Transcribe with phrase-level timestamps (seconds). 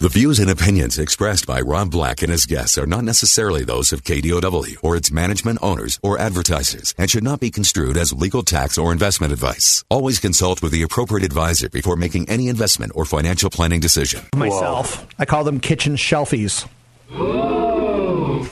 [0.00, 3.92] The views and opinions expressed by Rob Black and his guests are not necessarily those
[3.92, 8.42] of KDOW or its management owners or advertisers and should not be construed as legal
[8.42, 9.84] tax or investment advice.
[9.90, 14.22] Always consult with the appropriate advisor before making any investment or financial planning decision.
[14.34, 16.66] Myself, I call them kitchen shelfies.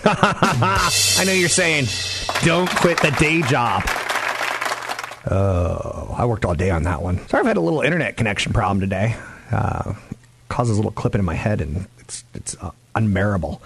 [0.05, 1.87] I know you're saying,
[2.45, 3.85] don't quit the day job.
[5.31, 7.27] Oh, I worked all day on that one.
[7.29, 9.17] Sorry, I've had a little internet connection problem today.
[9.51, 9.95] Uh,
[10.49, 13.61] causes a little clipping in my head, and it's it's uh, unbearable.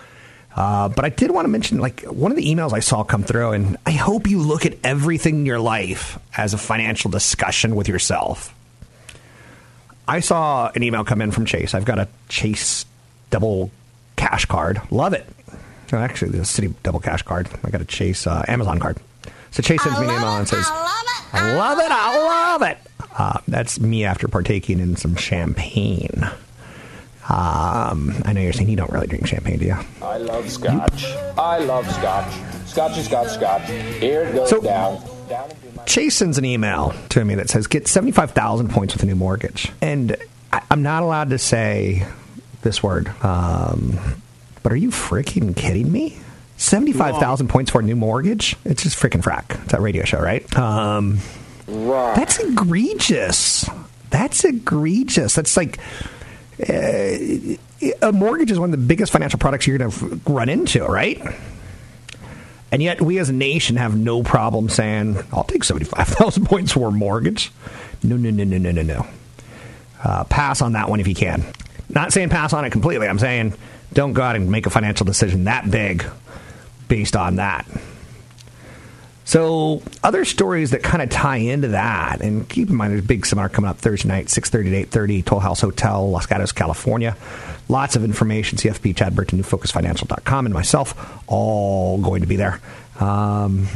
[0.54, 3.22] Uh, but I did want to mention, like one of the emails I saw come
[3.22, 7.74] through, and I hope you look at everything in your life as a financial discussion
[7.74, 8.54] with yourself.
[10.06, 11.74] I saw an email come in from Chase.
[11.74, 12.84] I've got a Chase
[13.30, 13.70] double
[14.16, 14.80] cash card.
[14.90, 15.26] Love it.
[15.90, 17.48] No, actually, the Citi double cash card.
[17.64, 18.98] I got a Chase uh, Amazon card.
[19.52, 21.34] So Chase sends me an email and says, "I love it.
[21.34, 22.78] I love it." I love it.
[23.16, 26.30] Uh, that's me after partaking in some champagne.
[27.32, 29.76] Um, I know you're saying you don't really drink champagne, do you?
[30.02, 31.04] I love scotch.
[31.38, 32.32] I love scotch.
[32.66, 33.68] Scotch is scotch, scotch.
[33.70, 35.00] Here it goes So- down.
[35.28, 39.02] Down my Chase sends an email to me that says, "Get seventy-five thousand points with
[39.02, 40.16] a new mortgage," and
[40.52, 42.06] I, I'm not allowed to say
[42.62, 43.08] this word.
[43.24, 43.98] Um,
[44.62, 46.18] but are you freaking kidding me?
[46.58, 48.56] Seventy-five thousand points for a new mortgage?
[48.64, 49.60] It's just freaking frack.
[49.62, 50.44] It's that radio show, right?
[50.56, 51.18] Um,
[51.66, 52.14] right.
[52.14, 53.68] that's egregious.
[54.10, 55.34] That's egregious.
[55.34, 55.78] That's like
[56.68, 61.20] a mortgage is one of the biggest financial products you're going to run into, right?
[62.70, 66.72] And yet, we as a nation have no problem saying, "I'll take seventy-five thousand points
[66.72, 67.52] for a mortgage."
[68.02, 69.06] No, no, no, no, no, no, no.
[70.02, 71.44] Uh, pass on that one if you can.
[71.90, 73.06] Not saying pass on it completely.
[73.08, 73.54] I'm saying
[73.92, 76.04] don't go out and make a financial decision that big
[76.88, 77.66] based on that.
[79.32, 83.06] So, other stories that kind of tie into that, and keep in mind there's a
[83.06, 87.16] big seminar coming up Thursday night, 6.30 to 8.30, Toll House Hotel, Los Gatos, California.
[87.66, 92.60] Lots of information, CFP, Chad Burton, NewFocusFinancial.com, and myself all going to be there.
[93.00, 93.68] Um,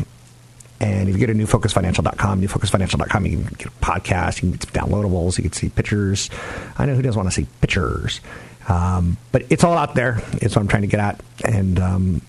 [0.78, 4.62] and if you go to newfocusfinancial.com, newfocusfinancial.com, you can get a podcast, you can get
[4.64, 6.28] some downloadables, you can see pictures.
[6.76, 8.20] I know who doesn't want to see pictures.
[8.68, 10.20] Um, but it's all out there.
[10.34, 11.22] It's what I'm trying to get at.
[11.46, 12.22] And um,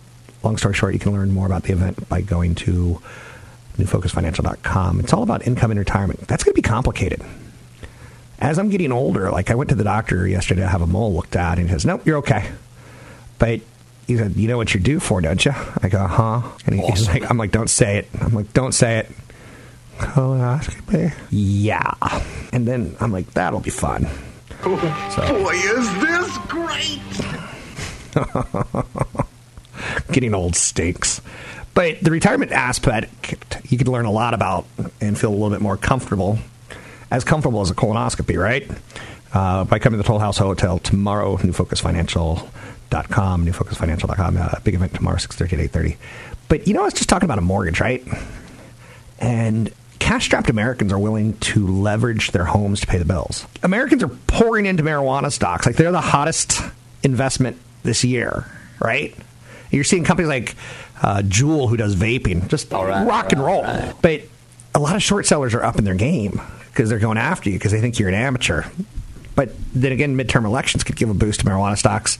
[0.47, 3.01] long story short, you can learn more about the event by going to
[3.77, 5.01] newfocusfinancial.com.
[5.01, 6.21] It's all about income and retirement.
[6.21, 7.21] That's going to be complicated.
[8.39, 11.13] As I'm getting older, like I went to the doctor yesterday to have a mole
[11.13, 12.49] looked at, and he says, Nope, you're okay.
[13.39, 13.61] But
[14.05, 15.51] he said, You know what you're due for, don't you?
[15.81, 16.41] I go, Huh?
[16.65, 18.07] And he, he's like, I'm like, Don't say it.
[18.21, 19.11] I'm like, Don't say it.
[19.97, 21.13] Colonoscopy?
[21.31, 21.93] Yeah.
[22.53, 24.07] And then I'm like, That'll be fun.
[24.63, 27.01] Boy, is this great!
[30.11, 31.21] getting old stinks.
[31.73, 34.65] But the retirement aspect, you can learn a lot about
[34.99, 36.39] and feel a little bit more comfortable,
[37.11, 38.67] as comfortable as a colonoscopy, right?
[39.33, 45.17] Uh, by coming to the Toll House Hotel tomorrow, newfocusfinancial.com, newfocusfinancial.com, uh, big event tomorrow,
[45.17, 45.97] 6.30 to 8.30.
[46.47, 48.03] But, you know, I was just talking about a mortgage, right?
[49.19, 53.45] And cash-strapped Americans are willing to leverage their homes to pay the bills.
[53.61, 55.65] Americans are pouring into marijuana stocks.
[55.65, 56.61] Like, they're the hottest
[57.03, 58.45] investment this year,
[58.79, 59.15] right?
[59.71, 60.55] You're seeing companies like
[61.01, 62.71] uh, Juul, who does vaping, just
[63.05, 63.63] rock and roll.
[64.01, 64.23] But
[64.73, 67.57] a lot of short sellers are up in their game because they're going after you
[67.57, 68.63] because they think you're an amateur.
[69.35, 72.17] But then again, midterm elections could give a boost to marijuana stocks,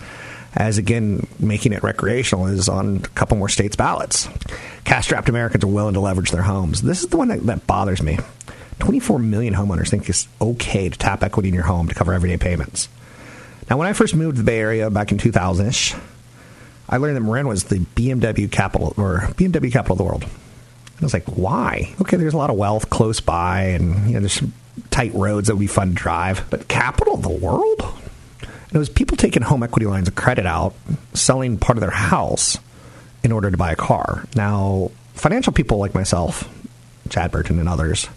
[0.56, 4.28] as again, making it recreational is on a couple more states' ballots.
[4.84, 6.82] Cash strapped Americans are willing to leverage their homes.
[6.82, 8.20] This is the one that, that bothers me.
[8.80, 12.38] 24 million homeowners think it's okay to tap equity in your home to cover everyday
[12.38, 12.90] payments.
[13.70, 15.96] Now, when I first moved to the Bay Area back in 2000 ish,
[16.90, 20.24] I learned that Marin was the BMW capital or BMW capital of the world.
[20.24, 21.94] I was like, why?
[22.02, 24.54] Okay, there's a lot of wealth close by, and you know, there's some
[24.90, 27.82] tight roads that would be fun to drive, but capital of the world?
[28.42, 30.74] And it was people taking home equity lines of credit out,
[31.14, 32.58] selling part of their house
[33.24, 34.26] in order to buy a car.
[34.36, 36.50] Now, financial people like myself,
[37.10, 38.10] Chad Burton, and others,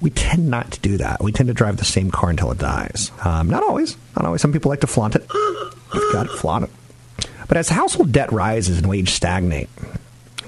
[0.00, 1.22] we tend not to do that.
[1.22, 3.10] We tend to drive the same car until it dies.
[3.24, 3.96] Um, not always.
[4.16, 4.40] Not always.
[4.40, 5.26] Some people like to flaunt it.
[5.32, 6.70] You've got to flaunt it.
[7.50, 9.68] But as household debt rises and wages stagnate,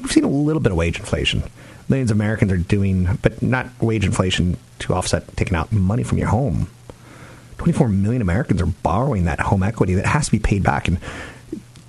[0.00, 1.42] we've seen a little bit of wage inflation.
[1.88, 6.18] Millions of Americans are doing, but not wage inflation to offset taking out money from
[6.18, 6.68] your home.
[7.58, 10.86] 24 million Americans are borrowing that home equity that has to be paid back.
[10.86, 10.98] And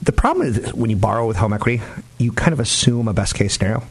[0.02, 1.84] the problem is when you borrow with home equity,
[2.18, 3.84] you kind of assume a best case scenario.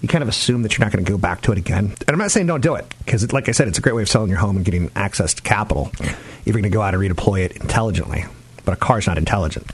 [0.00, 1.94] You kind of assume that you're not going to go back to it again.
[2.06, 4.00] And I'm not saying don't do it, because like I said, it's a great way
[4.00, 6.94] of selling your home and getting access to capital if you're going to go out
[6.94, 8.24] and redeploy it intelligently.
[8.64, 9.70] But a car is not intelligent.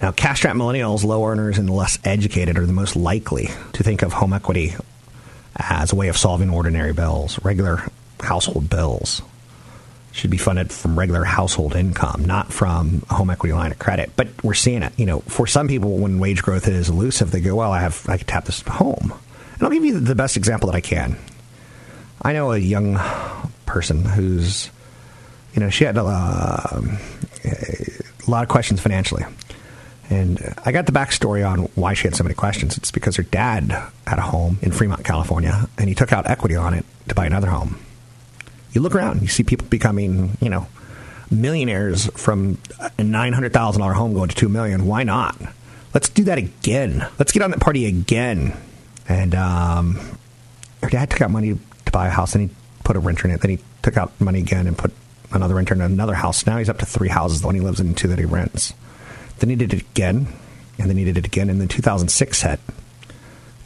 [0.00, 4.02] Now, cash strapped millennials, low earners, and less educated are the most likely to think
[4.02, 4.74] of home equity
[5.56, 7.82] as a way of solving ordinary bills, regular
[8.20, 9.22] household bills.
[10.12, 14.10] Should be funded from regular household income, not from a home equity line of credit.
[14.16, 14.92] But we're seeing it.
[14.96, 18.04] You know, for some people, when wage growth is elusive, they go, "Well, I have
[18.08, 19.12] I can tap this home."
[19.54, 21.16] And I'll give you the best example that I can.
[22.22, 22.98] I know a young
[23.66, 24.70] person who's,
[25.54, 26.80] you know, she had a, uh,
[27.44, 29.24] a lot of questions financially.
[30.10, 32.78] And I got the backstory on why she had so many questions.
[32.78, 33.70] It's because her dad
[34.06, 37.26] had a home in Fremont, California, and he took out equity on it to buy
[37.26, 37.78] another home.
[38.72, 40.66] You look around, you see people becoming, you know,
[41.30, 42.58] millionaires from
[42.98, 44.86] a nine hundred thousand dollar home going to two million.
[44.86, 45.36] Why not?
[45.92, 47.06] Let's do that again.
[47.18, 48.56] Let's get on that party again.
[49.08, 50.18] And um,
[50.82, 53.34] her dad took out money to buy a house, and he put a renter in
[53.34, 53.40] it.
[53.40, 54.92] Then he took out money again and put
[55.32, 56.46] another renter in another house.
[56.46, 57.40] Now he's up to three houses.
[57.40, 58.72] The one he lives in, two that he rents.
[59.38, 60.26] Then he did it again,
[60.78, 61.50] and then he did it again.
[61.50, 62.60] And then 2006 hit,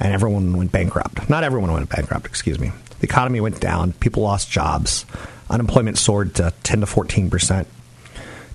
[0.00, 1.28] and everyone went bankrupt.
[1.28, 2.72] Not everyone went bankrupt, excuse me.
[3.00, 3.92] The economy went down.
[3.94, 5.04] People lost jobs.
[5.50, 7.68] Unemployment soared to 10 to 14 percent,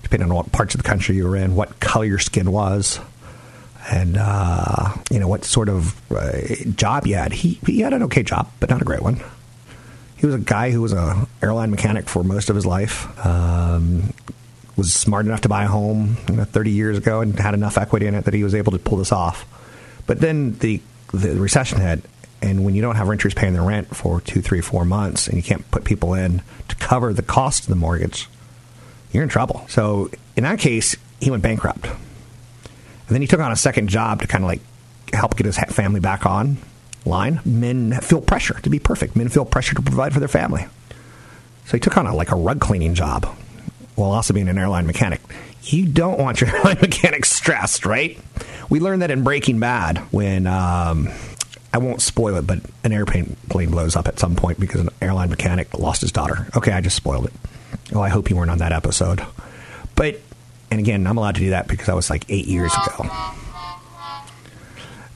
[0.03, 2.99] depending on what parts of the country you were in, what color your skin was,
[3.89, 6.41] and uh, you know what sort of uh,
[6.75, 7.33] job you had.
[7.33, 9.21] He he had an okay job, but not a great one.
[10.17, 13.07] He was a guy who was an airline mechanic for most of his life.
[13.25, 14.13] Um,
[14.77, 17.77] was smart enough to buy a home you know, 30 years ago and had enough
[17.77, 19.45] equity in it that he was able to pull this off.
[20.05, 20.81] But then the
[21.13, 22.01] the recession hit,
[22.41, 25.37] and when you don't have renters paying their rent for two, three, four months, and
[25.37, 28.27] you can't put people in to cover the cost of the mortgage,
[29.11, 29.65] you're in trouble.
[29.69, 31.95] So in that case, he went bankrupt, and
[33.09, 34.61] then he took on a second job to kind of like
[35.13, 36.57] help get his family back on
[37.05, 37.39] line.
[37.45, 39.15] Men feel pressure to be perfect.
[39.15, 40.67] Men feel pressure to provide for their family.
[41.65, 43.25] So he took on a, like a rug cleaning job
[43.97, 45.19] while also being an airline mechanic.
[45.63, 48.17] You don't want your airline mechanic stressed, right?
[48.69, 51.09] We learned that in Breaking Bad when um,
[51.73, 54.89] I won't spoil it, but an airplane plane blows up at some point because an
[55.01, 56.47] airline mechanic lost his daughter.
[56.55, 57.33] Okay, I just spoiled it.
[57.93, 59.25] Oh, I hope you weren't on that episode.
[59.95, 60.21] But
[60.69, 63.09] and again, I'm allowed to do that because I was like eight years ago.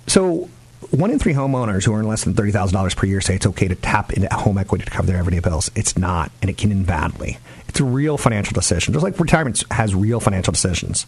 [0.08, 0.50] So
[0.92, 3.46] one in three homeowners who earn less than thirty thousand dollars per year say it's
[3.46, 5.70] okay to tap into home equity to cover their everyday bills.
[5.76, 7.38] It's not, and it can end badly.
[7.72, 11.06] It's a real financial decision, just like retirement has real financial decisions.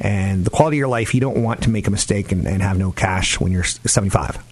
[0.00, 2.60] And the quality of your life, you don't want to make a mistake and, and
[2.62, 4.44] have no cash when you're 75.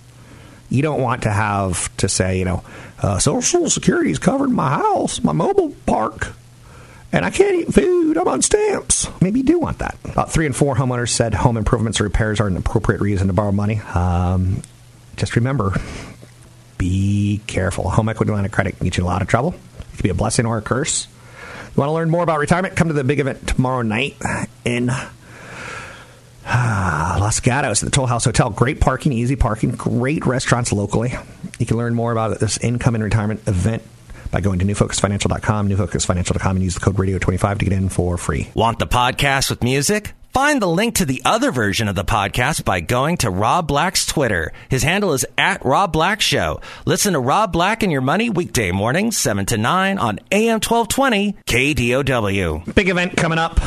[0.71, 2.63] You don't want to have to say, you know,
[3.03, 6.33] uh, Social Security is covering my house, my mobile park,
[7.11, 8.17] and I can't eat food.
[8.17, 9.09] I'm on stamps.
[9.21, 9.97] Maybe you do want that.
[10.05, 13.33] About three and four homeowners said home improvements or repairs are an appropriate reason to
[13.33, 13.81] borrow money.
[13.81, 14.63] Um,
[15.17, 15.73] just remember,
[16.79, 17.91] be careful.
[17.91, 19.55] Home equity line of credit can get you in a lot of trouble.
[19.81, 21.09] It could be a blessing or a curse.
[21.77, 22.77] Want to learn more about retirement?
[22.77, 24.17] Come to the big event tomorrow night
[24.65, 25.11] in uh,
[27.21, 28.51] Los Gatos at the Toll House Hotel.
[28.51, 31.13] Great parking, easy parking, great restaurants locally.
[31.59, 33.83] You can learn more about this income and retirement event
[34.31, 38.49] by going to newfocusfinancial.com, newfocusfinancial.com, and use the code radio25 to get in for free.
[38.55, 40.13] Want the podcast with music?
[40.37, 44.05] Find the link to the other version of the podcast by going to Rob Black's
[44.05, 44.53] Twitter.
[44.69, 46.61] His handle is at Rob Black Show.
[46.85, 51.37] Listen to Rob Black and Your Money weekday mornings, 7 to 9 on AM 1220
[51.47, 52.75] KDOW.
[52.75, 53.59] Big event coming up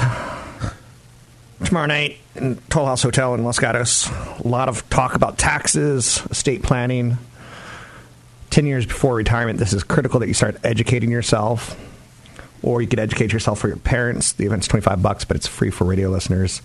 [1.65, 4.07] tomorrow night in Toll House Hotel in Los Gatos.
[4.07, 7.17] A lot of talk about taxes, estate planning.
[8.51, 11.75] 10 years before retirement, this is critical that you start educating yourself
[12.63, 14.33] or you could educate yourself for your parents.
[14.33, 16.61] The event's 25 bucks, but it's free for radio listeners.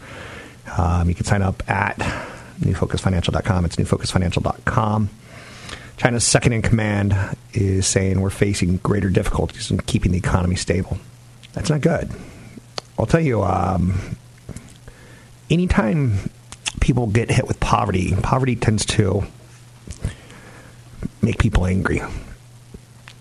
[0.76, 1.98] Um, you can sign up at
[2.60, 3.64] newfocusfinancial.com.
[3.64, 5.10] It's newfocusfinancial.com.
[5.96, 7.16] China's second in command
[7.52, 10.98] is saying we're facing greater difficulties in keeping the economy stable.
[11.52, 12.10] That's not good.
[12.98, 14.16] I'll tell you, um,
[15.50, 16.30] anytime
[16.80, 19.24] people get hit with poverty, poverty tends to
[21.22, 22.02] make people angry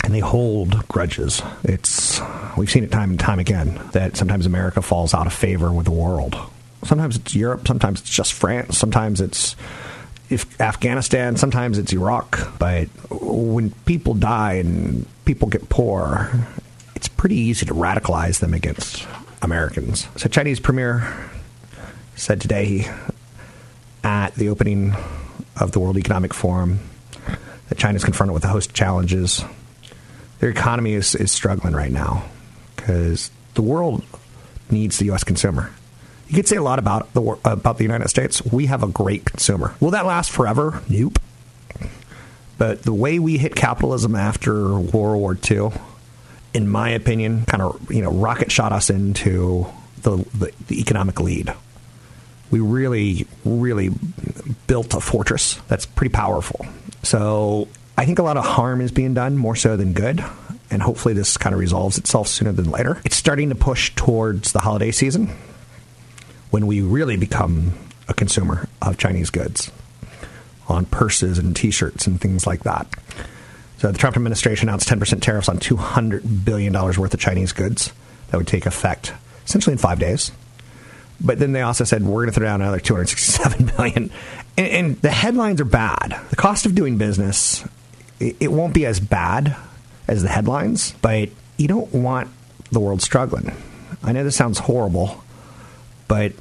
[0.04, 1.42] and they hold grudges.
[1.64, 2.22] It's
[2.58, 5.86] we've seen it time and time again that sometimes America falls out of favor with
[5.86, 6.38] the world.
[6.84, 9.56] Sometimes it's Europe, sometimes it's just France, sometimes it's
[10.30, 12.58] if Afghanistan, sometimes it's Iraq.
[12.60, 16.32] But when people die and people get poor,
[16.96, 19.08] it's pretty easy to radicalize them against
[19.42, 20.08] Americans.
[20.18, 21.30] So Chinese premier
[22.16, 22.90] said today
[24.04, 24.96] at the opening
[25.60, 26.80] of the World Economic Forum
[27.70, 29.44] that China is confronted with a host of challenges
[30.44, 32.26] their economy is, is struggling right now.
[32.76, 34.04] because the world
[34.70, 35.24] needs the U.S.
[35.24, 35.72] consumer.
[36.28, 38.44] You could say a lot about the about the United States.
[38.44, 39.74] We have a great consumer.
[39.80, 40.82] Will that last forever?
[40.90, 41.18] Nope.
[42.58, 45.72] But the way we hit capitalism after World War II,
[46.54, 49.66] in my opinion, kind of you know rocket shot us into
[50.02, 51.54] the, the, the economic lead.
[52.52, 53.92] We really, really
[54.68, 56.66] built a fortress that's pretty powerful.
[57.02, 60.24] So I think a lot of harm is being done more so than good.
[60.72, 63.00] And hopefully this kind of resolves itself sooner than later.
[63.06, 65.30] It's starting to push towards the holiday season
[66.50, 67.74] when we really become
[68.08, 69.72] a consumer of Chinese goods
[70.68, 72.88] on purses and t shirts and things like that.
[73.78, 77.92] So the Trump administration announced 10% tariffs on $200 billion worth of Chinese goods
[78.30, 79.14] that would take effect
[79.46, 80.32] essentially in five days.
[81.22, 84.12] But then they also said we're going to throw down another 267 billion,
[84.58, 86.20] and, and the headlines are bad.
[86.30, 87.64] The cost of doing business
[88.20, 89.56] it, won't be as bad
[90.08, 92.30] as the headlines, but you don't want
[92.72, 93.56] the world struggling.
[94.04, 95.24] I know this sounds horrible,
[96.08, 96.34] but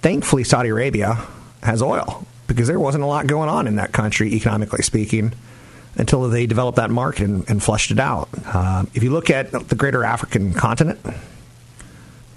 [0.00, 1.26] thankfully Saudi Arabia
[1.62, 5.32] has oil because there wasn't a lot going on in that country economically speaking
[5.96, 8.28] until they developed that market and, and flushed it out.
[8.46, 10.98] Uh, if you look at the greater African continent,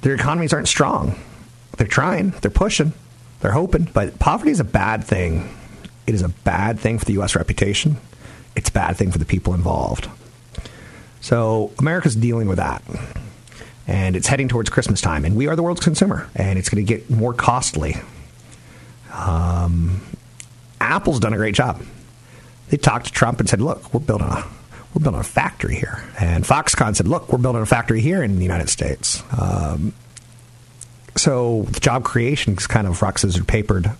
[0.01, 1.15] their economies aren't strong.
[1.77, 2.93] They're trying, they're pushing,
[3.39, 5.55] they're hoping, but poverty is a bad thing.
[6.07, 7.35] It is a bad thing for the U.S.
[7.35, 7.97] reputation.
[8.55, 10.09] It's a bad thing for the people involved.
[11.21, 12.83] So America's dealing with that.
[13.87, 16.85] And it's heading towards Christmas time, and we are the world's consumer, and it's going
[16.85, 17.95] to get more costly.
[19.11, 20.01] Um,
[20.79, 21.81] Apple's done a great job.
[22.69, 24.45] They talked to Trump and said, "Look, we're building a
[24.93, 26.03] we're building a factory here.
[26.19, 29.23] And Foxconn said, look, we're building a factory here in the United States.
[29.39, 29.93] Um,
[31.15, 33.91] so job creation is kind of rock, scissors, papered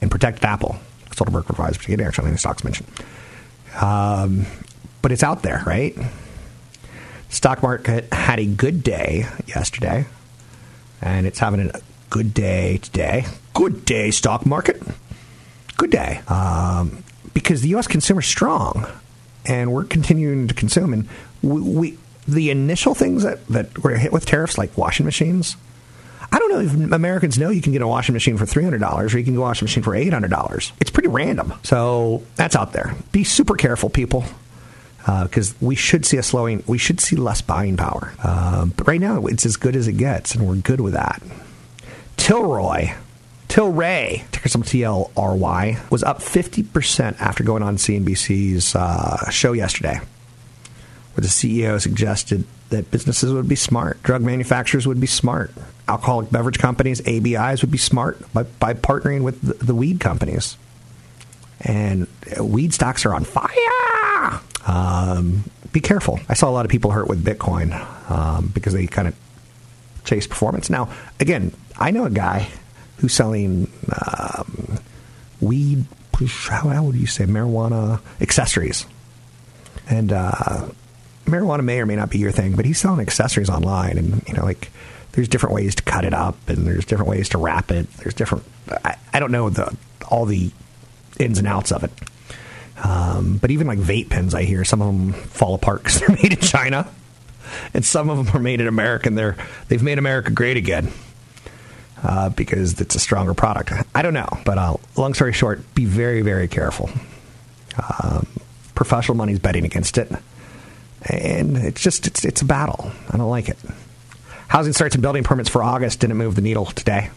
[0.00, 0.76] and protected Apple.
[1.10, 2.88] Soderbergh provides particularly actually stocks mentioned.
[3.80, 4.46] Um,
[5.02, 5.96] but it's out there, right?
[7.28, 10.06] Stock market had a good day yesterday,
[11.02, 13.26] and it's having a good day today.
[13.54, 14.82] Good day, stock market.
[15.76, 16.20] Good day.
[16.28, 17.02] Um,
[17.32, 17.86] because the U.S.
[17.86, 18.86] consumer is strong
[19.44, 20.92] and we're continuing to consume.
[20.92, 21.08] And
[21.42, 25.56] we, we the initial things that, that were hit with tariffs, like washing machines,
[26.34, 29.18] I don't know if Americans know you can get a washing machine for $300 or
[29.18, 30.72] you can get a washing machine for $800.
[30.80, 31.54] It's pretty random.
[31.62, 32.96] So that's out there.
[33.12, 34.24] Be super careful, people,
[34.98, 38.12] because uh, we should see a slowing, we should see less buying power.
[38.20, 41.22] Uh, but right now, it's as good as it gets, and we're good with that.
[42.16, 42.96] Tilroy
[43.54, 50.00] Tilray, ticker symbol TLRY, was up 50% after going on CNBC's uh, show yesterday,
[51.14, 55.52] where the CEO suggested that businesses would be smart, drug manufacturers would be smart,
[55.88, 60.56] alcoholic beverage companies, ABIs would be smart by, by partnering with the, the weed companies.
[61.60, 64.40] And weed stocks are on fire.
[64.66, 66.20] Um, be careful.
[66.28, 67.72] I saw a lot of people hurt with Bitcoin
[68.10, 69.14] um, because they kind of
[70.04, 70.70] chase performance.
[70.70, 72.48] Now, again, I know a guy
[72.98, 74.78] who's selling um,
[75.40, 75.84] weed,
[76.28, 78.86] how, would you say, marijuana accessories.
[79.88, 80.68] And uh,
[81.24, 83.98] marijuana may or may not be your thing, but he's selling accessories online.
[83.98, 84.70] And, you know, like,
[85.12, 87.90] there's different ways to cut it up and there's different ways to wrap it.
[87.98, 88.44] There's different,
[88.84, 89.76] I, I don't know the
[90.10, 90.50] all the
[91.18, 91.90] ins and outs of it.
[92.82, 96.08] Um, but even like vape pens, I hear some of them fall apart because they're
[96.10, 96.88] made in China,
[97.72, 99.08] and some of them are made in America.
[99.08, 99.36] And they're
[99.68, 100.92] they've made America great again
[102.02, 103.72] uh, because it's a stronger product.
[103.94, 106.90] I don't know, but uh, long story short, be very, very careful.
[108.02, 108.26] Um,
[108.74, 110.10] professional money's betting against it,
[111.08, 112.90] and it's just it's it's a battle.
[113.10, 113.58] I don't like it.
[114.48, 117.10] Housing starts and building permits for August didn't move the needle today.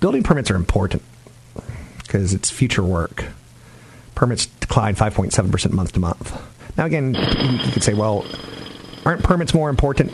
[0.00, 1.02] Building permits are important
[1.98, 3.24] because it's future work.
[4.14, 6.40] Permits declined 5.7% month to month.
[6.76, 8.24] Now, again, you could say, well,
[9.04, 10.12] aren't permits more important?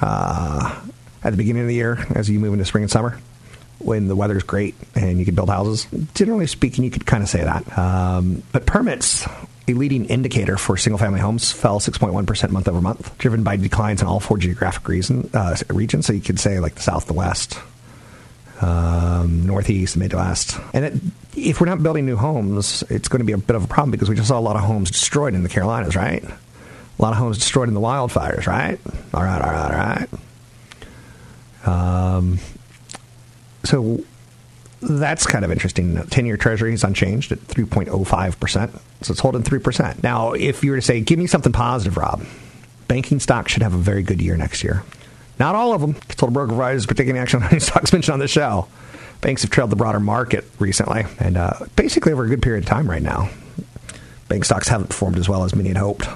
[0.00, 0.80] Uh,
[1.24, 3.18] at the beginning of the year as you move into spring and summer
[3.78, 5.86] when the weather's great and you can build houses.
[6.14, 7.78] Generally speaking, you could kind of say that.
[7.78, 9.26] Um, but permits,
[9.68, 14.02] a leading indicator for single family homes, fell 6.1% month over month, driven by declines
[14.02, 16.06] in all four geographic reason, uh, regions.
[16.06, 17.58] So you could say like the South, the West,
[18.60, 20.58] um, Northeast, Midwest.
[20.72, 20.94] And it,
[21.36, 23.90] if we're not building new homes, it's going to be a bit of a problem
[23.90, 26.24] because we just saw a lot of homes destroyed in the Carolinas, right?
[26.24, 28.78] A lot of homes destroyed in the wildfires, right?
[29.14, 30.08] All right, all right,
[31.64, 32.16] all right.
[32.16, 32.38] Um,
[33.64, 34.02] so
[34.82, 36.02] that's kind of interesting.
[36.02, 38.80] 10 year treasury is unchanged at 3.05%.
[39.02, 40.02] So it's holding 3%.
[40.02, 42.24] Now, if you were to say, give me something positive, Rob,
[42.88, 44.82] banking stocks should have a very good year next year.
[45.38, 45.94] Not all of them.
[45.94, 48.68] Total broker providers are taking action on any stocks mentioned on the show.
[49.20, 52.68] Banks have trailed the broader market recently, and uh, basically over a good period of
[52.68, 53.30] time right now.
[54.28, 56.08] Bank stocks haven't performed as well as many had hoped.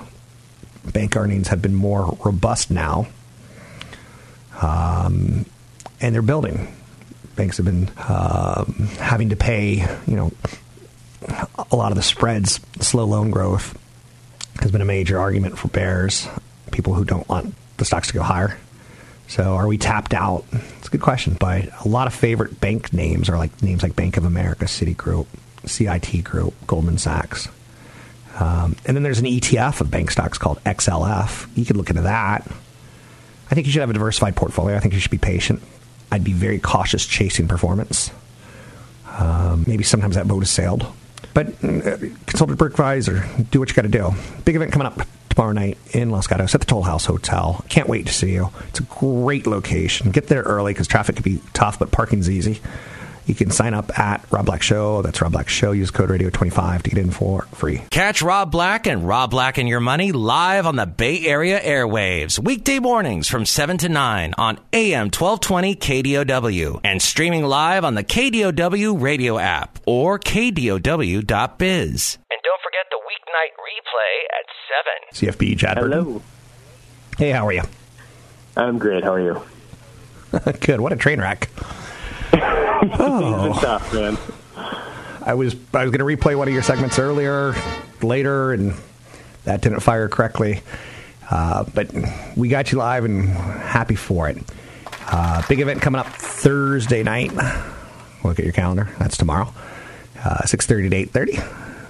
[0.92, 3.06] bank earnings have been more robust now,
[4.60, 5.46] um,
[6.00, 6.72] and they're building.
[7.36, 10.32] Banks have been um, having to pay, you know,
[11.70, 13.78] a lot of the spreads, slow loan growth
[14.60, 16.28] has been a major argument for bears,
[16.72, 18.56] people who don't want the stocks to go higher.
[19.28, 20.44] So are we tapped out?
[20.78, 23.96] It's a good question, but a lot of favorite bank names are like names like
[23.96, 25.26] Bank of America, Citigroup,
[25.64, 27.48] CIT Group, Goldman Sachs.
[28.38, 31.48] Um, and then there's an ETF of bank stocks called XLF.
[31.56, 32.46] You could look into that.
[33.50, 34.76] I think you should have a diversified portfolio.
[34.76, 35.62] I think you should be patient.
[36.10, 38.10] I'd be very cautious chasing performance.
[39.18, 40.86] Um, maybe sometimes that boat has sailed.
[41.34, 43.24] But uh, consult a advisor.
[43.50, 44.12] Do what you got to do.
[44.44, 47.62] Big event coming up tomorrow night in Los Gatos at the Toll House Hotel.
[47.68, 48.50] Can't wait to see you.
[48.68, 50.10] It's a great location.
[50.10, 52.60] Get there early because traffic can be tough, but parking's easy.
[53.26, 55.02] You can sign up at Rob Black Show.
[55.02, 55.72] That's Rob Black Show.
[55.72, 57.82] Use code radio25 to get in for free.
[57.90, 62.38] Catch Rob Black and Rob Black and Your Money live on the Bay Area airwaves,
[62.38, 68.04] weekday mornings from 7 to 9 on AM 1220 KDOW and streaming live on the
[68.04, 72.18] KDOW radio app or KDOW.biz.
[72.30, 74.46] And don't forget the weeknight replay at
[75.18, 75.34] 7.
[75.34, 76.22] CFP Chad Hello.
[77.18, 77.62] Hey, how are you?
[78.56, 79.02] I'm great.
[79.02, 79.42] How are you?
[80.60, 80.80] Good.
[80.80, 81.50] What a train wreck.
[82.42, 83.58] Oh.
[83.60, 84.16] tough, man.
[85.22, 87.54] I was I was going to replay one of your segments earlier,
[88.02, 88.74] later, and
[89.44, 90.62] that didn't fire correctly.
[91.30, 91.90] Uh, but
[92.36, 94.38] we got you live and happy for it.
[95.08, 97.32] Uh, big event coming up Thursday night.
[98.24, 98.88] Look at your calendar.
[98.98, 99.52] That's tomorrow,
[100.24, 101.38] uh, six thirty to eight thirty.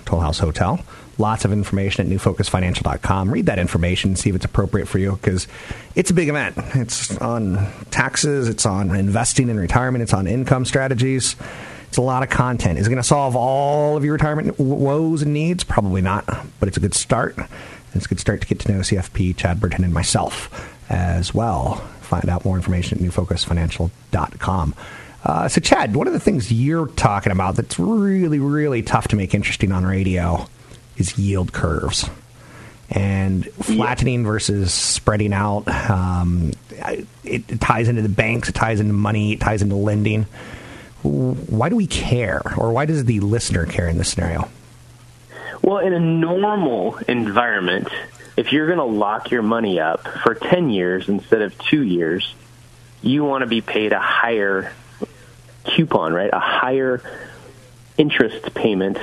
[0.06, 0.80] Toll House Hotel.
[1.18, 3.30] Lots of information at newfocusfinancial.com.
[3.30, 5.48] Read that information, see if it's appropriate for you, because
[5.94, 6.56] it's a big event.
[6.74, 11.36] It's on taxes, it's on investing in retirement, it's on income strategies.
[11.88, 12.78] It's a lot of content.
[12.78, 15.64] Is it going to solve all of your retirement woes and needs?
[15.64, 16.26] Probably not,
[16.60, 17.36] but it's a good start.
[17.94, 21.76] It's a good start to get to know CFP, Chad Burton, and myself as well.
[22.02, 24.74] Find out more information at newfocusfinancial.com.
[25.24, 29.16] Uh, so, Chad, one of the things you're talking about that's really, really tough to
[29.16, 30.46] make interesting on radio
[30.96, 32.08] is yield curves
[32.90, 34.26] and flattening yeah.
[34.26, 35.66] versus spreading out.
[35.90, 40.26] Um, it, it, ties into the banks, it ties into money, it ties into lending.
[41.02, 44.48] Why do we care, or why does the listener care in this scenario?
[45.62, 47.88] Well, in a normal environment,
[48.36, 52.34] if you're going to lock your money up for 10 years instead of two years,
[53.02, 54.72] you want to be paid a higher
[55.64, 56.30] coupon, right?
[56.32, 57.02] A higher
[57.98, 58.98] interest payment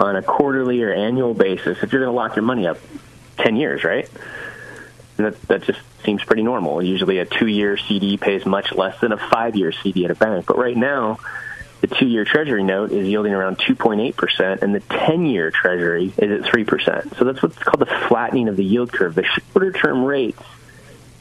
[0.00, 2.78] on a quarterly or annual basis if you're going to lock your money up
[3.38, 4.08] 10 years, right?
[5.18, 6.82] And that, that just seems pretty normal.
[6.82, 10.14] Usually a two year CD pays much less than a five year CD at a
[10.14, 10.46] bank.
[10.46, 11.18] But right now,
[11.80, 16.44] the two year Treasury note is yielding around 2.8%, and the 10 year Treasury is
[16.44, 17.18] at 3%.
[17.18, 19.14] So that's what's called the flattening of the yield curve.
[19.14, 20.42] The shorter term rates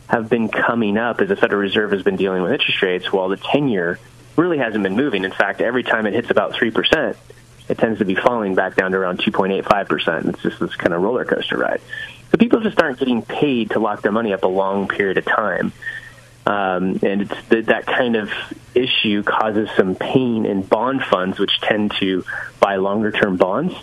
[0.07, 3.29] have been coming up as the Federal Reserve has been dealing with interest rates, while
[3.29, 3.99] the 10 year
[4.35, 5.23] really hasn't been moving.
[5.23, 7.15] In fact, every time it hits about 3%,
[7.69, 10.29] it tends to be falling back down to around 2.85%.
[10.29, 11.81] It's just this kind of roller coaster ride.
[12.31, 15.25] So people just aren't getting paid to lock their money up a long period of
[15.25, 15.71] time.
[16.45, 18.31] Um, and it's the, that kind of
[18.73, 22.25] issue causes some pain in bond funds, which tend to
[22.59, 23.75] buy longer term bonds.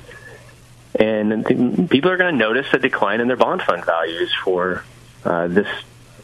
[0.98, 1.44] And
[1.88, 4.82] people are going to notice a decline in their bond fund values for
[5.24, 5.68] uh, this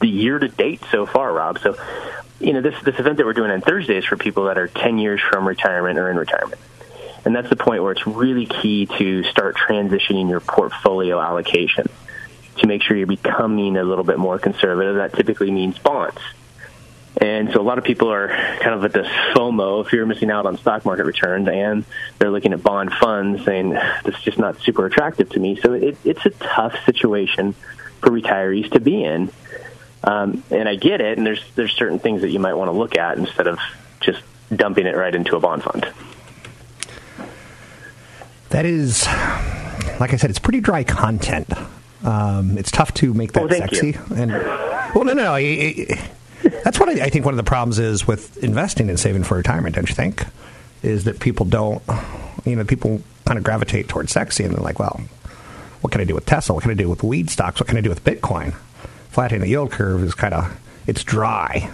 [0.00, 1.60] the year to date so far, Rob.
[1.60, 1.76] So,
[2.40, 4.98] you know, this this event that we're doing on Thursdays for people that are 10
[4.98, 6.60] years from retirement or in retirement.
[7.24, 11.88] And that's the point where it's really key to start transitioning your portfolio allocation
[12.58, 14.96] to make sure you're becoming a little bit more conservative.
[14.96, 16.20] That typically means bonds.
[17.20, 20.30] And so a lot of people are kind of at this FOMO, fear of missing
[20.30, 21.84] out on stock market returns, and
[22.18, 23.70] they're looking at bond funds saying,
[24.04, 25.56] this is just not super attractive to me.
[25.56, 27.54] So it, it's a tough situation
[28.00, 29.30] for retirees to be in.
[30.02, 32.76] Um, and I get it, and there's, there's certain things that you might want to
[32.76, 33.58] look at instead of
[34.00, 34.22] just
[34.54, 35.86] dumping it right into a bond fund.
[38.52, 39.06] That is,
[39.98, 41.50] like I said, it's pretty dry content.
[42.04, 43.88] Um, it's tough to make that oh, sexy.
[43.88, 44.00] You.
[44.14, 45.34] And well, no, no, no.
[45.36, 45.98] It, it,
[46.62, 47.24] that's what I, I, think.
[47.24, 49.74] One of the problems is with investing and saving for retirement.
[49.74, 50.26] Don't you think?
[50.82, 51.82] Is that people don't,
[52.44, 55.00] you know, people kind of gravitate towards sexy, and they're like, well,
[55.80, 56.54] what can I do with Tesla?
[56.54, 57.58] What can I do with weed stocks?
[57.58, 58.52] What can I do with Bitcoin?
[59.08, 61.70] Flattening the yield curve is kind of it's dry,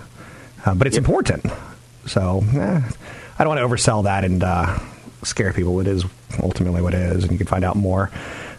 [0.65, 1.05] uh, but it's yep.
[1.05, 1.45] important.
[2.07, 2.83] So eh,
[3.37, 4.79] I don't want to oversell that and uh,
[5.23, 5.81] scare people.
[5.81, 6.05] It is
[6.43, 8.11] ultimately what it is, and you can find out more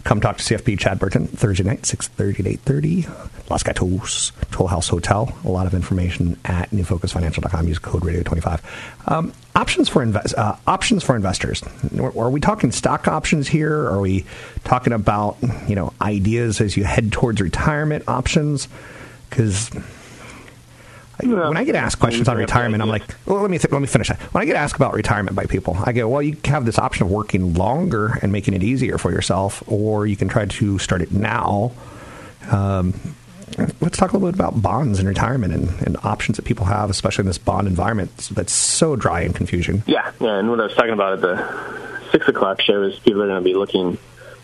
[0.04, 3.50] come talk to CFP Chad Burton Thursday night, 6.30 to 8.30.
[3.50, 5.36] Los Gatos, Toll House Hotel.
[5.43, 7.67] A lot of information at newfocusfinancial.com.
[7.67, 8.62] Use code radio25.
[9.12, 11.63] Um, options for invest, uh, options for investors.
[12.00, 13.88] Are we talking stock options here?
[13.88, 14.26] Are we
[14.63, 18.67] talking about you know ideas as you head towards retirement options?
[19.30, 19.69] Because
[21.27, 23.88] when I get asked questions on retirement, I'm like, well, let me th- let me
[23.88, 24.19] finish that.
[24.34, 27.05] When I get asked about retirement by people, I go, well, you have this option
[27.05, 31.01] of working longer and making it easier for yourself, or you can try to start
[31.01, 31.71] it now.
[32.51, 32.93] Um,
[33.82, 36.89] let's talk a little bit about bonds and retirement and, and, options that people have,
[36.89, 39.84] especially in this bond environment that's so dry and confusion.
[39.86, 40.39] Yeah, yeah.
[40.39, 43.43] And what I was talking about at the six o'clock show is people are going
[43.43, 43.97] to be looking.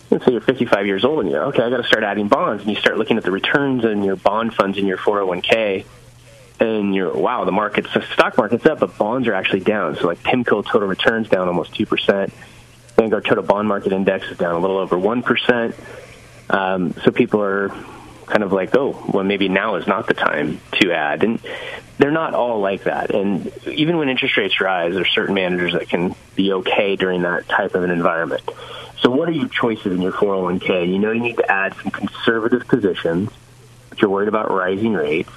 [0.10, 1.64] Let's say you're 55 years old and you're okay.
[1.64, 4.16] I got to start adding bonds, and you start looking at the returns in your
[4.16, 5.86] bond funds in your 401k
[6.60, 9.96] and you're wow, the market's the stock market's up, but bonds are actually down.
[9.96, 12.34] So like PIMCO total returns down almost two percent.
[12.96, 15.76] Vanguard total bond market index is down a little over one percent.
[16.50, 17.70] Um, so people are
[18.26, 21.40] kind of like, oh, well, maybe now is not the time to add, and
[21.98, 23.14] they're not all like that.
[23.14, 27.48] And even when interest rates rise, there's certain managers that can be okay during that
[27.48, 28.44] type of an environment.
[29.00, 30.88] So, what are your choices in your 401k?
[30.88, 33.30] You know, you need to add some conservative positions,
[33.90, 35.30] but you're worried about rising rates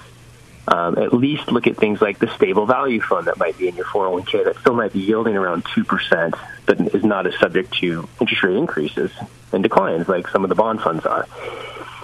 [0.70, 3.76] um, at least look at things like the stable value fund that might be in
[3.76, 8.06] your 401k that still might be yielding around 2%, but is not as subject to
[8.20, 9.10] interest rate increases
[9.52, 11.26] and declines like some of the bond funds are.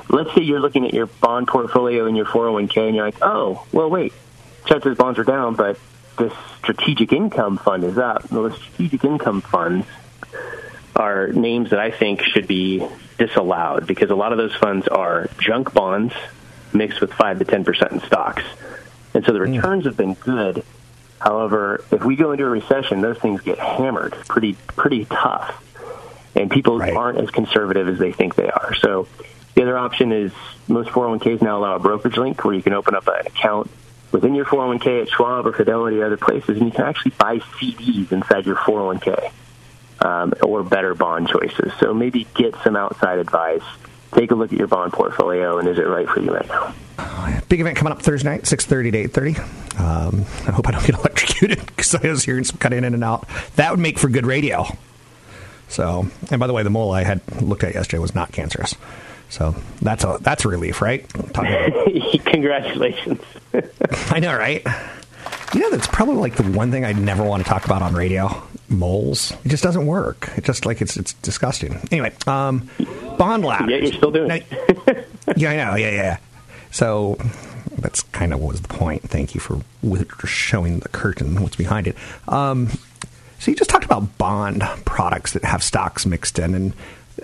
[0.08, 3.66] Let's say you're looking at your bond portfolio in your 401k and you're like, oh,
[3.70, 4.14] well, wait,
[4.64, 5.78] Chet's bonds are down, but
[6.16, 8.30] this strategic income fund is up.
[8.30, 9.86] Well, the strategic income funds
[10.96, 12.86] are names that I think should be
[13.18, 16.14] disallowed because a lot of those funds are junk bonds
[16.74, 18.42] mixed with 5 to 10% in stocks.
[19.14, 19.52] And so the hmm.
[19.52, 20.64] returns have been good.
[21.20, 25.60] However, if we go into a recession, those things get hammered pretty pretty tough.
[26.36, 26.92] And people right.
[26.92, 28.74] aren't as conservative as they think they are.
[28.74, 29.06] So
[29.54, 30.32] the other option is
[30.68, 33.70] most 401ks now allow a brokerage link where you can open up an account
[34.10, 37.38] within your 401k at Schwab or Fidelity or other places, and you can actually buy
[37.38, 39.32] CDs inside your 401k
[40.00, 41.72] um, or better bond choices.
[41.80, 43.62] So maybe get some outside advice
[44.14, 46.74] take a look at your bond portfolio and is it right for you right now.
[47.48, 49.80] Big event coming up Thursday night, 6.30 to 8.30.
[49.80, 53.04] Um, I hope I don't get electrocuted because I was hearing some cutting in and
[53.04, 53.28] out.
[53.56, 54.66] That would make for good radio.
[55.68, 58.74] So, and by the way, the mole I had looked at yesterday was not cancerous.
[59.28, 61.08] So that's a that's a relief, right?
[62.26, 63.20] Congratulations.
[64.10, 64.64] I know, right?
[65.52, 67.94] You know, that's probably like the one thing I never want to talk about on
[67.94, 68.42] radio.
[68.68, 69.32] Moles.
[69.44, 70.30] It just doesn't work.
[70.36, 71.78] It just like it's it's disgusting.
[71.90, 72.68] Anyway, um,
[73.18, 73.70] bond ladders.
[73.70, 75.08] Yeah, you're still doing now, it.
[75.36, 75.74] yeah, I know.
[75.76, 75.90] Yeah, yeah.
[75.90, 76.16] Yeah.
[76.70, 77.16] So
[77.78, 79.02] that's kind of what was the point.
[79.02, 79.60] Thank you for
[80.26, 81.96] showing the curtain, what's behind it.
[82.28, 82.68] Um,
[83.38, 86.72] so you just talked about bond products that have stocks mixed in, and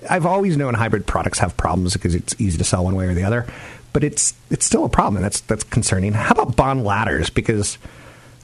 [0.09, 3.15] I've always known hybrid products have problems because it's easy to sell one way or
[3.15, 3.47] the other,
[3.93, 6.13] but it's it's still a problem, and that's that's concerning.
[6.13, 7.31] How about bond ladders?
[7.31, 7.79] Because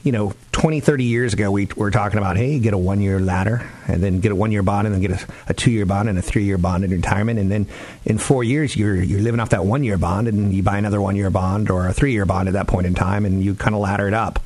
[0.03, 3.19] you know, 20, 30 years ago, we were talking about, hey, get a one year
[3.19, 5.85] ladder and then get a one year bond and then get a, a two year
[5.85, 7.39] bond and a three year bond in retirement.
[7.39, 7.67] And then
[8.05, 11.01] in four years, you're, you're living off that one year bond and you buy another
[11.01, 13.53] one year bond or a three year bond at that point in time and you
[13.53, 14.39] kind of ladder it up.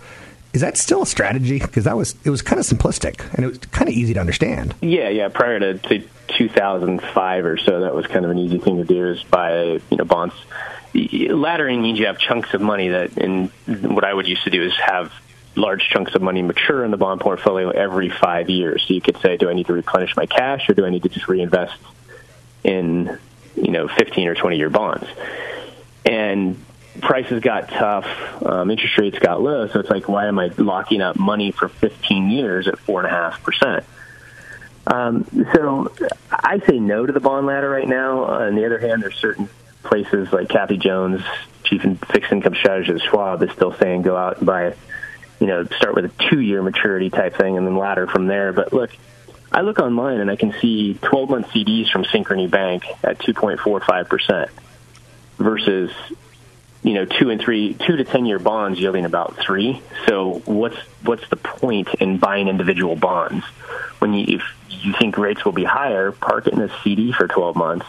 [0.54, 1.60] Is that still a strategy?
[1.60, 4.20] Because that was it was kind of simplistic and it was kind of easy to
[4.20, 4.76] understand.
[4.82, 5.30] Yeah, yeah.
[5.30, 9.08] Prior to, to 2005 or so, that was kind of an easy thing to do
[9.08, 10.36] is buy you know bonds.
[10.94, 14.62] Laddering means you have chunks of money that, and what I would used to do
[14.62, 15.14] is have
[15.56, 18.86] large chunks of money mature in the bond portfolio every five years.
[18.88, 21.04] So you could say, do I need to replenish my cash or do I need
[21.04, 21.76] to just reinvest
[22.64, 23.18] in,
[23.56, 25.08] you know, 15 or 20 year bonds?
[26.06, 26.64] And
[27.02, 28.08] prices got tough,
[28.44, 31.70] um, interest rates got low, so it's like, why am I locking up money for
[31.70, 33.86] 15 years at four and a half percent?
[34.88, 35.94] Um, so
[36.32, 38.24] I say no to the bond ladder right now.
[38.24, 39.48] Uh, on the other hand, there's certain
[39.84, 41.22] places like Kathy Jones,
[41.64, 44.76] chief in fixed income strategist at Schwab, is still saying go out and buy
[45.42, 48.54] you know, start with a two year maturity type thing and then ladder from there.
[48.54, 48.92] But look,
[49.52, 54.50] I look online and I can see 12 month CDs from Synchrony Bank at 2.45%
[55.38, 55.92] versus,
[56.84, 59.82] you know, two and three, two to 10 year bonds yielding about three.
[60.08, 63.44] So what's, what's the point in buying individual bonds?
[63.98, 67.28] When you, if you think rates will be higher, park it in a CD for
[67.28, 67.88] 12 months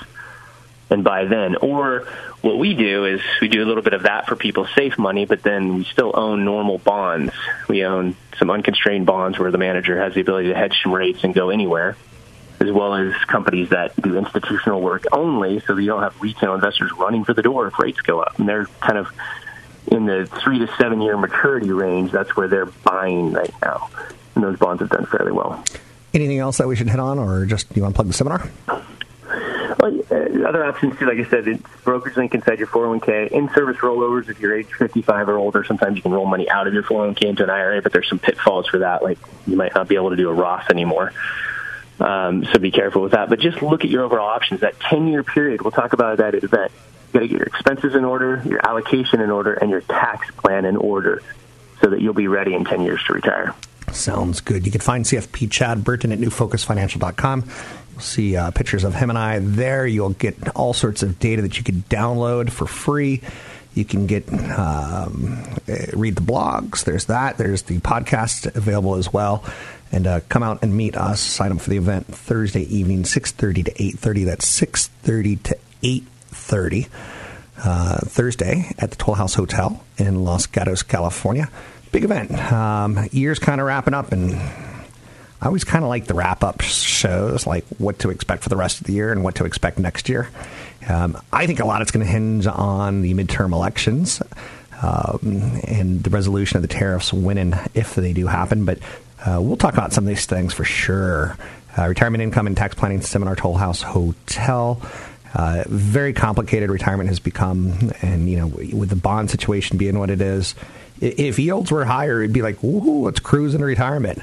[0.93, 1.57] and buy then.
[1.57, 2.07] Or
[2.43, 5.25] what we do is we do a little bit of that for people's safe money,
[5.25, 7.33] but then we still own normal bonds.
[7.69, 11.25] We own some unconstrained bonds where the manager has the ability to hedge some rates
[11.25, 11.97] and go anywhere,
[12.61, 16.55] as well as companies that do institutional work only, so that you don't have retail
[16.55, 18.39] investors running for the door if rates go up.
[18.39, 19.09] And they're kind of
[19.89, 22.13] in the three to seven year maturity range.
[22.13, 23.91] That's where they're buying right now,
[24.35, 25.65] and those bonds have done fairly well.
[26.15, 28.13] Anything else that we should hit on, or just do you want to plug the
[28.13, 28.51] seminar?
[29.83, 33.79] Well, uh, other options too, like I said, it's brokerage link inside your 401k, in-service
[33.79, 35.65] rollovers if you're age 55 or older.
[35.65, 38.21] Sometimes you can roll money out of your 401k into an IRA, but there's some
[38.21, 39.03] pitfalls for that.
[39.03, 41.13] Like you might not be able to do a Roth anymore.
[41.99, 43.29] Um, so be careful with that.
[43.29, 44.61] But just look at your overall options.
[44.61, 46.71] That 10-year period, we'll talk about that at event.
[47.09, 50.31] You got to get your expenses in order, your allocation in order, and your tax
[50.31, 51.25] plan in order,
[51.81, 53.53] so that you'll be ready in 10 years to retire.
[53.93, 54.65] Sounds good.
[54.67, 57.45] You can find CFP Chad Burton at newfocusfinancial.com.
[57.93, 59.87] You'll see uh, pictures of him and I there.
[59.87, 63.21] You'll get all sorts of data that you can download for free.
[63.75, 66.85] You can get um, eh, read the blogs.
[66.85, 67.39] There's that.
[67.39, 69.45] There's the podcast available as well.
[69.91, 71.21] And uh, come out and meet us.
[71.21, 74.25] Sign up for the event Thursday evening, six thirty to eight thirty.
[74.25, 76.89] That's six thirty to eight thirty.
[77.65, 81.49] Uh, Thursday at the Toll House Hotel in Los Gatos, California.
[81.93, 82.33] Big event.
[82.53, 86.63] Um, year's kind of wrapping up, and I always kind of like the wrap up
[86.63, 89.79] shows, like what to expect for the rest of the year and what to expect
[89.79, 90.31] next year.
[90.89, 94.23] Um, I think a lot it's going to hinge on the midterm elections
[94.83, 98.65] um, and the resolution of the tariffs when and if they do happen.
[98.65, 98.79] But
[99.25, 101.37] uh, we'll talk about some of these things for sure.
[101.77, 104.81] Uh, retirement income and tax planning seminar, Toll House Hotel.
[105.35, 110.11] Uh, very complicated retirement has become, and you know, with the bond situation being what
[110.11, 110.55] it is,
[111.03, 114.21] if yields were higher, it'd be like, woohoo, let's cruise into retirement.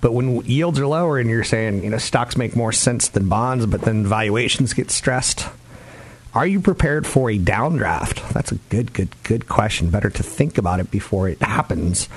[0.00, 3.28] But when yields are lower and you're saying, you know, stocks make more sense than
[3.28, 5.46] bonds, but then valuations get stressed,
[6.34, 8.32] are you prepared for a downdraft?
[8.32, 9.90] That's a good, good, good question.
[9.90, 12.08] Better to think about it before it happens.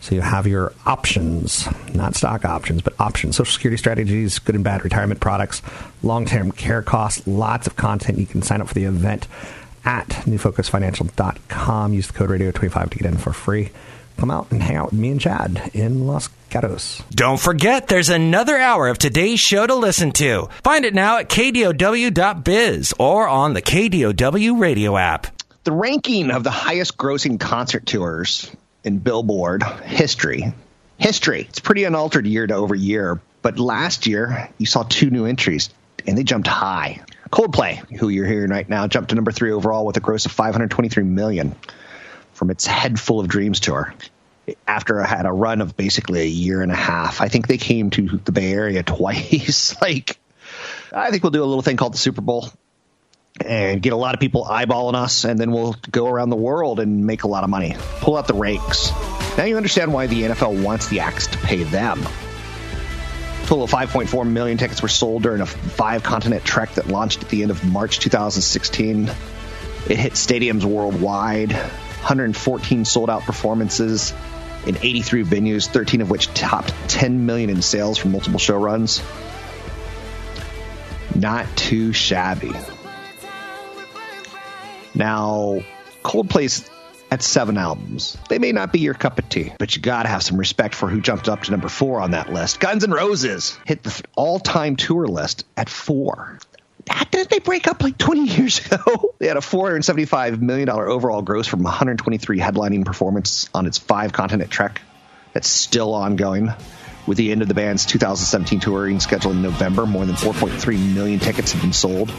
[0.00, 3.36] So you have your options, not stock options, but options.
[3.36, 5.62] Social security strategies, good and bad retirement products,
[6.02, 8.18] long-term care costs, lots of content.
[8.18, 9.26] You can sign up for the event
[9.86, 11.94] at newfocusfinancial.com.
[11.94, 13.70] Use the code radio25 to get in for free.
[14.18, 17.02] Come out and hang out with me and Chad in Los Gatos.
[17.10, 20.48] Don't forget, there's another hour of today's show to listen to.
[20.64, 25.26] Find it now at kdow.biz or on the KDOW radio app.
[25.64, 28.50] The ranking of the highest grossing concert tours
[28.84, 30.54] in Billboard history.
[30.96, 31.46] History.
[31.48, 35.68] It's pretty unaltered year to over year, but last year you saw two new entries
[36.06, 37.02] and they jumped high.
[37.30, 40.32] Coldplay, who you're hearing right now, jumped to number three overall with a gross of
[40.32, 41.54] 523 million
[42.32, 43.92] from its Head Full of Dreams tour.
[44.66, 47.58] After I had a run of basically a year and a half, I think they
[47.58, 49.74] came to the Bay Area twice.
[49.80, 50.18] like,
[50.92, 52.48] I think we'll do a little thing called the Super Bowl
[53.44, 56.80] and get a lot of people eyeballing us, and then we'll go around the world
[56.80, 57.76] and make a lot of money.
[58.00, 58.92] Pull out the rakes.
[59.36, 62.06] Now you understand why the NFL wants the acts to pay them.
[63.46, 67.28] Total of 5.4 million tickets were sold during a five continent trek that launched at
[67.28, 69.08] the end of March 2016.
[69.88, 74.12] It hit stadiums worldwide, 114 sold out performances
[74.66, 79.00] in 83 venues, 13 of which topped 10 million in sales from multiple show runs.
[81.14, 82.52] Not too shabby.
[84.92, 85.60] Now,
[86.02, 86.68] Coldplay's
[87.10, 88.16] at seven albums.
[88.28, 90.88] They may not be your cup of tea, but you gotta have some respect for
[90.88, 92.60] who jumped up to number four on that list.
[92.60, 96.38] Guns N' Roses hit the all-time tour list at four.
[97.10, 99.14] Didn't they break up like 20 years ago?
[99.18, 104.50] They had a $475 million overall gross from 123 headlining performances on its five continent
[104.50, 104.82] trek.
[105.32, 106.52] That's still ongoing.
[107.06, 111.20] With the end of the band's 2017 touring schedule in November, more than 4.3 million
[111.20, 112.12] tickets have been sold.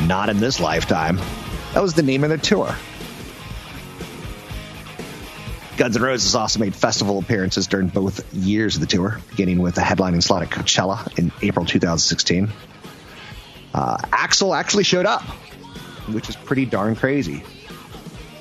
[0.00, 1.18] Not in this lifetime.
[1.74, 2.74] That was the name of their tour.
[5.80, 9.78] Guns N' Roses also made festival appearances during both years of the tour, beginning with
[9.78, 12.50] a headlining slot at Coachella in April 2016.
[13.72, 15.22] Uh, Axl actually showed up,
[16.12, 17.42] which is pretty darn crazy.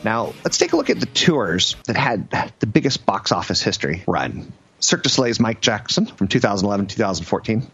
[0.03, 4.03] Now, let's take a look at the tours that had the biggest box office history
[4.05, 4.51] run.
[4.81, 7.71] Cirque du Soleil's Mike Jackson from 2011 2014,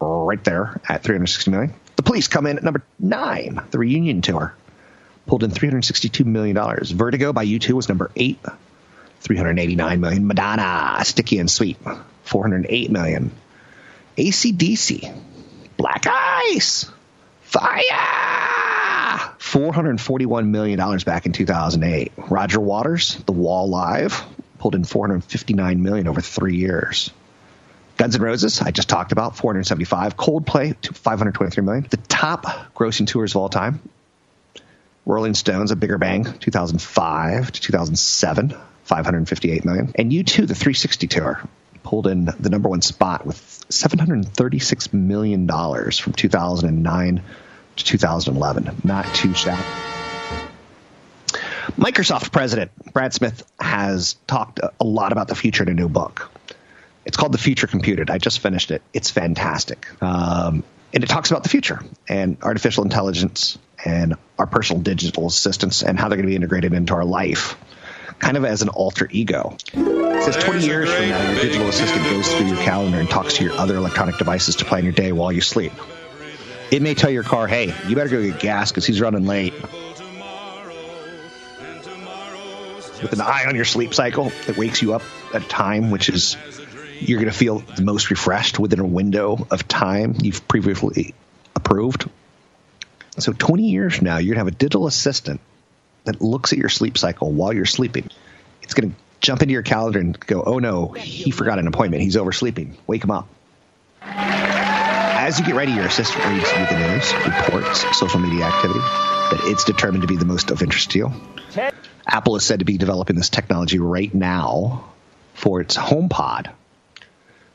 [0.00, 1.74] right there at 360 million.
[1.96, 4.54] The Police come in at number nine, the reunion tour,
[5.26, 6.92] pulled in 362 million dollars.
[6.92, 8.38] Vertigo by U2 was number eight,
[9.20, 10.26] 389 million.
[10.26, 11.78] Madonna, Sticky and Sweet,
[12.24, 13.30] 408 million.
[14.16, 15.14] ACDC,
[15.76, 16.90] Black Ice,
[17.42, 22.12] Fire, 441 million dollars back in 2008.
[22.28, 24.22] Roger Waters, The Wall Live,
[24.58, 27.10] pulled in 459 million over three years.
[27.96, 30.16] Guns N' Roses, I just talked about, 475.
[30.16, 31.86] Coldplay, 523 million.
[31.90, 33.80] The top grossing tours of all time.
[35.04, 38.54] Rolling Stones, A Bigger Bang, 2005 to 2007,
[38.90, 39.92] 558 million.
[39.94, 41.40] And U2, the 360 tour,
[41.84, 47.22] pulled in the number one spot with 736 million dollars from 2009
[47.76, 48.80] to 2011.
[48.82, 49.62] Not too shabby.
[51.78, 56.32] Microsoft president Brad Smith has talked a lot about the future in a new book.
[57.06, 58.10] It's called The Future Computed.
[58.10, 58.82] I just finished it.
[58.92, 59.86] It's fantastic.
[60.02, 65.82] Um, and it talks about the future and artificial intelligence and our personal digital assistants
[65.84, 67.56] and how they're going to be integrated into our life,
[68.20, 69.56] kind of as an alter ego.
[69.72, 73.34] It says 20 years from now, your digital assistant goes through your calendar and talks
[73.38, 75.72] to your other electronic devices to plan your day while you sleep.
[76.70, 79.54] It may tell your car, hey, you better go get gas because he's running late.
[83.02, 85.02] With an eye on your sleep cycle, it wakes you up
[85.34, 86.36] at a time which is
[87.00, 91.14] you're going to feel the most refreshed within a window of time you've previously
[91.56, 92.08] approved.
[93.18, 95.40] So 20 years from now, you're going to have a digital assistant
[96.04, 98.08] that looks at your sleep cycle while you're sleeping.
[98.62, 102.02] It's going to jump into your calendar and go, oh no, he forgot an appointment.
[102.02, 102.76] He's oversleeping.
[102.86, 103.28] Wake him up.
[104.02, 109.40] As you get ready, your assistant reads you the news, reports, social media activity that
[109.44, 111.12] it's determined to be the most of interest to you.
[112.06, 114.90] Apple is said to be developing this technology right now
[115.34, 116.50] for its HomePod,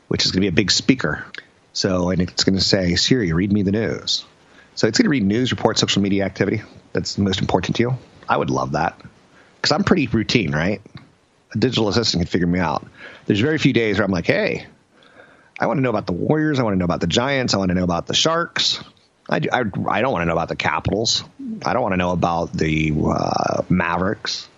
[0.08, 1.24] which is going to be a big speaker.
[1.72, 4.24] So, and it's going to say, Siri, read me the news.
[4.76, 6.62] So it's going to read news, reports, social media activity.
[6.92, 7.98] That's the most important to you.
[8.28, 9.00] I would love that
[9.56, 10.80] because I'm pretty routine, right?
[11.54, 12.86] A digital assistant can figure me out.
[13.26, 14.66] There's very few days where I'm like, hey,
[15.58, 16.58] I want to know about the Warriors.
[16.58, 17.54] I want to know about the Giants.
[17.54, 18.82] I want to know about the Sharks.
[19.28, 21.24] I, I, I don't want to know about the Capitals.
[21.64, 24.48] I don't want to know about the uh, Mavericks.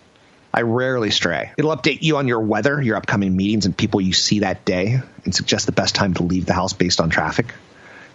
[0.53, 1.51] I rarely stray.
[1.57, 4.99] It'll update you on your weather, your upcoming meetings, and people you see that day,
[5.23, 7.53] and suggest the best time to leave the house based on traffic.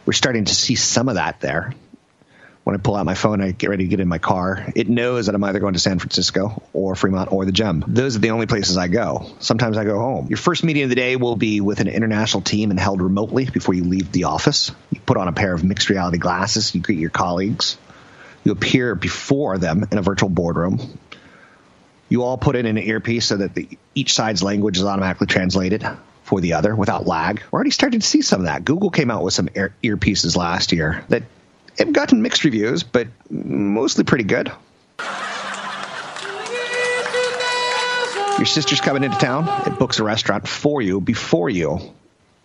[0.05, 1.75] We're starting to see some of that there.
[2.65, 4.73] When I pull out my phone, I get ready to get in my car.
[4.75, 7.85] It knows that I'm either going to San Francisco or Fremont or the Gem.
[7.87, 9.31] Those are the only places I go.
[9.39, 10.29] Sometimes I go home.
[10.29, 13.45] Your first meeting of the day will be with an international team and held remotely
[13.45, 14.73] before you leave the office.
[14.91, 16.75] You put on a pair of mixed reality glasses.
[16.75, 17.77] You greet your colleagues.
[18.45, 20.99] You appear before them in a virtual boardroom.
[22.09, 25.87] You all put in an earpiece so that the, each side's language is automatically translated
[26.23, 27.43] for the other without lag.
[27.51, 28.65] We're already starting to see some of that.
[28.65, 31.25] Google came out with some ear- earpieces last year that
[31.79, 34.53] have gotten mixed reviews, but mostly pretty good.
[38.39, 39.49] Your sister's coming into town.
[39.67, 41.79] It books a restaurant for you before you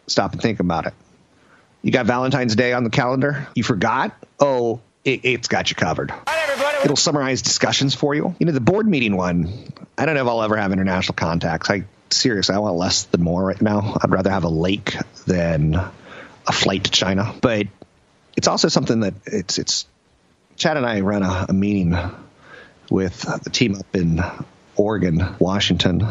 [0.08, 0.94] stop and think about it.
[1.82, 3.48] You got Valentine's Day on the calendar.
[3.56, 4.16] You forgot?
[4.40, 6.14] Oh, it, has got you covered.
[6.84, 8.36] It'll summarize discussions for you.
[8.40, 9.52] You know, the board meeting one,
[9.98, 11.70] I don't know if I'll ever have international contacts.
[11.70, 13.98] I seriously, I want less than more right now.
[14.02, 17.34] I'd rather have a lake than a flight to China.
[17.42, 17.68] But
[18.40, 19.86] it's also something that it's it's
[20.56, 21.94] Chad and I ran a, a meeting
[22.90, 24.24] with the team up in
[24.78, 26.08] Oregon, Washington,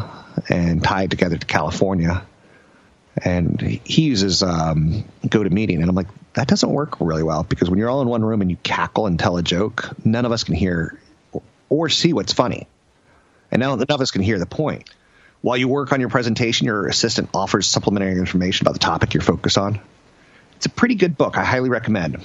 [0.47, 2.23] and tied together to California.
[3.25, 7.79] And he uses um, GoToMeeting, and I'm like, that doesn't work really well because when
[7.79, 10.43] you're all in one room and you cackle and tell a joke, none of us
[10.43, 10.99] can hear
[11.67, 12.67] or see what's funny,
[13.51, 14.87] and none of us can hear the point.
[15.41, 19.23] While you work on your presentation, your assistant offers supplementary information about the topic you're
[19.23, 19.79] focused on.
[20.59, 21.37] It's a pretty good book.
[21.37, 22.17] I highly recommend.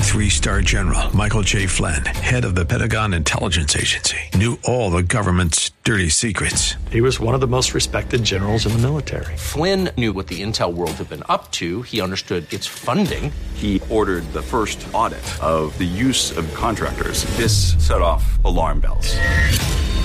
[0.00, 1.66] Three star general Michael J.
[1.66, 6.76] Flynn, head of the Pentagon Intelligence Agency, knew all the government's dirty secrets.
[6.90, 9.36] He was one of the most respected generals in the military.
[9.36, 13.30] Flynn knew what the intel world had been up to, he understood its funding.
[13.52, 17.24] He ordered the first audit of the use of contractors.
[17.36, 19.14] This set off alarm bells.